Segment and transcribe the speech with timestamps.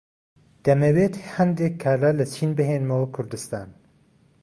[0.65, 3.69] دەمەوێت هەندێک کاڵا لە چین بهێنمەوە کوردستان.